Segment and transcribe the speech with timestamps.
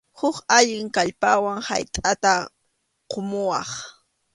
[0.19, 2.31] Huk allin kallpawan haytʼata
[3.11, 3.67] qumuwan.